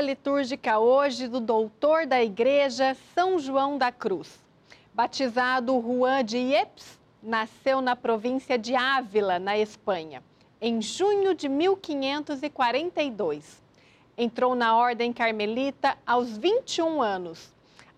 [0.00, 4.38] litúrgica hoje do doutor da Igreja São João da Cruz.
[4.94, 10.24] Batizado Juan de Yepes, nasceu na província de Ávila, na Espanha,
[10.60, 13.62] em junho de 1542.
[14.16, 17.52] Entrou na Ordem Carmelita aos 21 anos.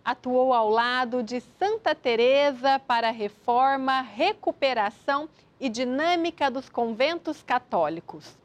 [0.05, 5.29] Atuou ao lado de Santa Teresa para reforma, recuperação
[5.61, 8.37] e dinâmica dos conventos católicos.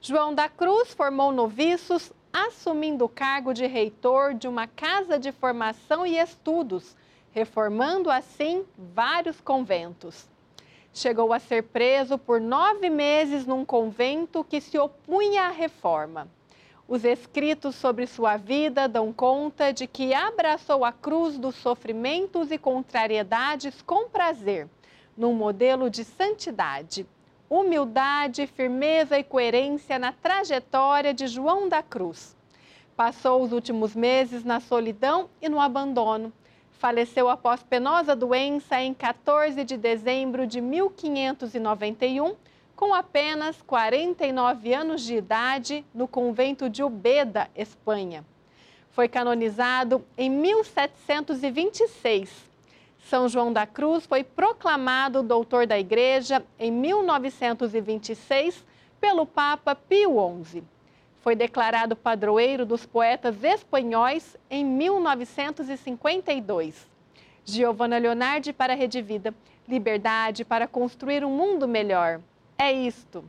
[0.00, 6.04] João da Cruz formou noviços, assumindo o cargo de reitor de uma casa de formação
[6.04, 6.96] e estudos,
[7.30, 10.28] reformando assim vários conventos.
[10.92, 16.26] Chegou a ser preso por nove meses num convento que se opunha à reforma.
[16.88, 22.58] Os escritos sobre sua vida dão conta de que abraçou a cruz dos sofrimentos e
[22.58, 24.68] contrariedades com prazer,
[25.16, 27.06] num modelo de santidade
[27.48, 32.36] humildade, firmeza e coerência na trajetória de João da Cruz.
[32.96, 36.32] Passou os últimos meses na solidão e no abandono.
[36.72, 42.36] Faleceu após penosa doença em 14 de dezembro de 1591,
[42.76, 48.24] com apenas 49 anos de idade, no convento de Ubeda, Espanha.
[48.90, 52.53] Foi canonizado em 1726
[53.04, 58.64] são João da Cruz foi proclamado doutor da Igreja em 1926
[59.00, 60.64] pelo Papa Pio XI.
[61.20, 66.90] Foi declarado padroeiro dos poetas espanhóis em 1952.
[67.44, 69.34] Giovanna Leonardi para a Rede Vida.
[69.68, 72.20] Liberdade para construir um mundo melhor.
[72.56, 73.22] É isto.